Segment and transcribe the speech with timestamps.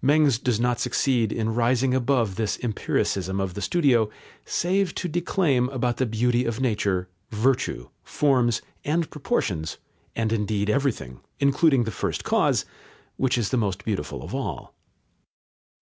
[0.00, 4.08] Mengs does not succeed in rising above this empiricism of the studio,
[4.46, 9.76] save to declaim about the beauty of nature, virtue, forms, and proportions,
[10.16, 12.64] and indeed everything, including the First Cause,
[13.18, 14.72] which is the most beautiful of all.